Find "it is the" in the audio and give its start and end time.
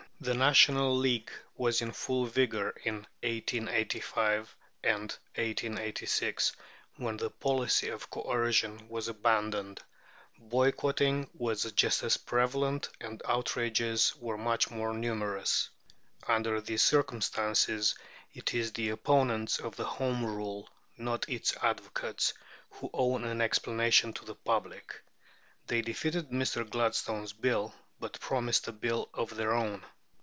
18.31-18.89